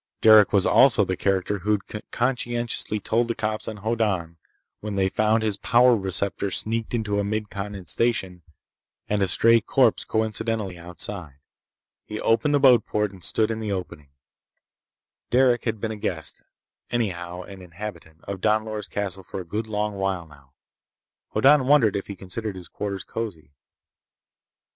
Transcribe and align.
Derec 0.23 0.51
was 0.51 0.65
also 0.65 1.05
the 1.05 1.15
character 1.15 1.59
who'd 1.59 1.83
conscientiously 2.09 2.99
told 2.99 3.27
the 3.27 3.35
cops 3.35 3.67
on 3.67 3.77
Hoddan, 3.77 4.37
when 4.79 4.95
they 4.95 5.09
found 5.09 5.43
his 5.43 5.57
power 5.57 5.95
receptor 5.95 6.49
sneaked 6.49 6.95
into 6.95 7.19
a 7.19 7.23
Mid 7.23 7.51
Continent 7.51 7.87
station 7.87 8.41
and 9.07 9.21
a 9.21 9.27
stray 9.27 9.61
corpse 9.61 10.03
coincidentally 10.03 10.75
outside. 10.75 11.35
He 12.03 12.19
opened 12.19 12.55
the 12.55 12.59
boatport 12.59 13.11
and 13.11 13.23
stood 13.23 13.51
in 13.51 13.59
the 13.59 13.71
opening. 13.71 14.09
Derec 15.29 15.65
had 15.65 15.79
been 15.79 15.91
a 15.91 15.97
guest—anyhow 15.97 17.43
an 17.43 17.61
inhabitant—of 17.61 18.41
Don 18.41 18.65
Loris' 18.65 18.87
castle 18.87 19.21
for 19.21 19.39
a 19.39 19.45
good 19.45 19.67
long 19.67 19.93
while, 19.93 20.25
now. 20.25 20.53
Hoddan 21.35 21.67
wondered 21.67 21.95
if 21.95 22.07
he 22.07 22.15
considered 22.15 22.55
his 22.55 22.67
quarters 22.67 23.03
cozy. 23.03 23.51